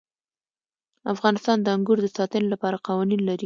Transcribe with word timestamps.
افغانستان 1.13 1.57
د 1.61 1.67
انګور 1.75 1.97
د 2.03 2.07
ساتنې 2.17 2.47
لپاره 2.53 2.83
قوانین 2.87 3.21
لري. 3.29 3.39